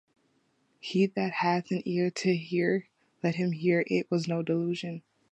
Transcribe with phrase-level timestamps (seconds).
[0.79, 2.87] He that hath an ear to hear,
[3.21, 5.03] let him hear; it was no delusion!